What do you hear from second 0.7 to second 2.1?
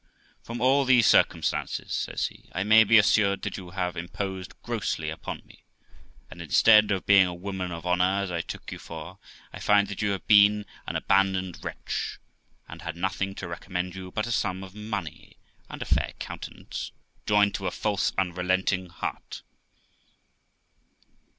these circumstances',